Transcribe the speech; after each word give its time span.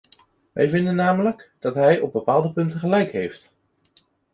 Wij 0.51 0.69
vinden 0.69 0.95
namelijk 0.95 1.51
dat 1.59 1.75
hij 1.75 1.99
op 1.99 2.11
bepaalde 2.11 2.51
punten 2.53 2.79
gelijk 2.79 3.11
heeft. 3.11 3.51